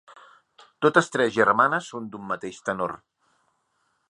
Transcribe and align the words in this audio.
Totes 0.85 1.11
tres 1.15 1.31
germanes 1.37 1.91
són 1.93 2.09
d'un 2.15 2.27
mateix 2.33 2.61
tenor. 2.71 2.97